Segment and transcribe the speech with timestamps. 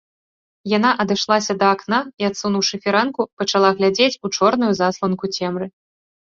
[0.77, 5.73] Яна адышлася да акна і, адсунуўшы фіранку, пачала глядзець у чорную засланку цемры.